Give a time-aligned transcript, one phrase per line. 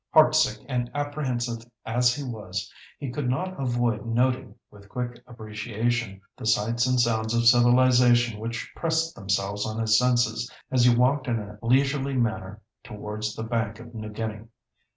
[0.15, 6.21] Heart sick and apprehensive as he was, he could not avoid noting with quick appreciation
[6.35, 11.27] the sights and sounds of civilisation which pressed themselves on his senses as he walked
[11.27, 14.45] in a leisurely manner towards the Bank of New Guinea.